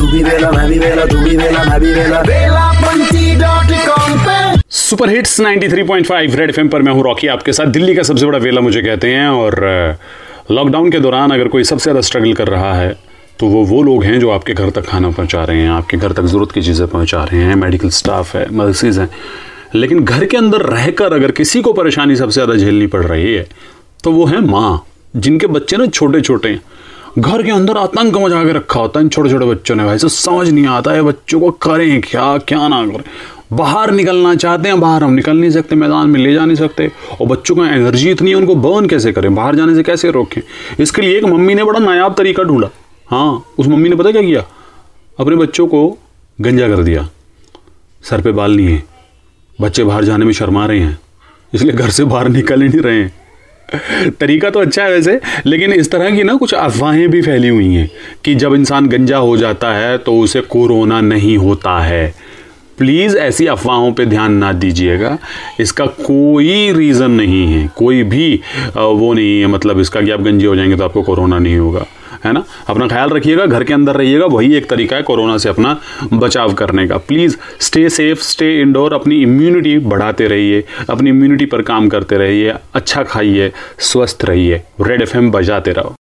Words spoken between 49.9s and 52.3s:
जाने में शर्मा रहे हैं। इसलिए घर से बाहर